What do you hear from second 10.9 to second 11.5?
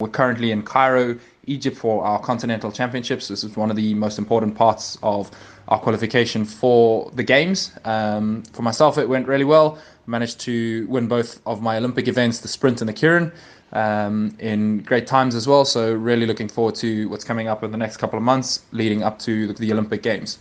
both